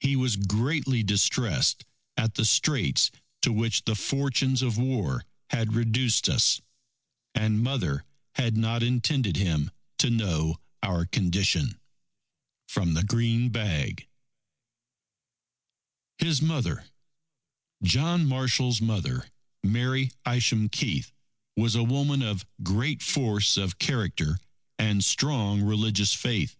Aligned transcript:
He 0.00 0.16
was 0.16 0.34
greatly 0.34 1.04
distressed 1.04 1.84
at 2.16 2.34
the 2.34 2.44
straits 2.44 3.12
to 3.42 3.52
which 3.52 3.84
the 3.84 3.94
fortunes 3.94 4.62
of 4.62 4.76
war 4.76 5.24
had 5.50 5.74
reduced 5.74 6.28
us. 6.28 6.60
And 7.36 7.62
Mother 7.62 8.04
had 8.34 8.56
not 8.56 8.82
intended 8.82 9.36
him 9.36 9.70
to 9.98 10.10
know 10.10 10.58
our 10.82 11.06
condition. 11.06 11.78
From 12.68 12.94
the 12.94 13.04
Green 13.04 13.48
Bag 13.50 14.08
HIS 16.18 16.42
MOTHER 16.42 16.86
John 17.80 18.26
Marshall's 18.26 18.80
mother, 18.80 19.30
Mary 19.62 20.10
Isham 20.26 20.68
Keith, 20.68 21.12
was 21.56 21.76
a 21.76 21.84
woman 21.84 22.22
of 22.22 22.44
great 22.60 23.04
force 23.04 23.56
of 23.56 23.78
character 23.78 24.40
and 24.80 25.04
strong 25.04 25.60
religious 25.62 26.12
faith. 26.12 26.56